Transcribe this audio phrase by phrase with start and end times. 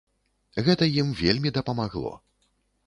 [0.69, 2.13] Гэта ім вельмі дапамагло.